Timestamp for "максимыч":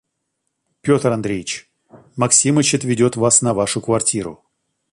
2.19-2.73